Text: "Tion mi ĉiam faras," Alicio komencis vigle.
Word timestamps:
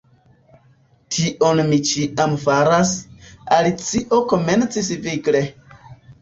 "Tion 1.17 1.59
mi 1.67 1.77
ĉiam 1.89 2.33
faras," 2.45 2.95
Alicio 3.59 4.19
komencis 4.33 4.91
vigle. 5.05 5.45